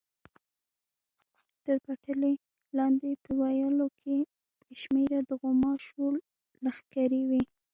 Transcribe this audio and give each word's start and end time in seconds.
تر 1.63 1.77
پټلۍ 1.85 2.35
لاندې 2.77 3.09
په 3.23 3.31
ویالو 3.39 3.87
کې 4.01 4.17
بې 4.61 4.73
شمېره 4.81 5.19
د 5.29 5.31
غوماشو 5.41 6.05
لښکرې 6.63 7.21
وې. 7.29 7.41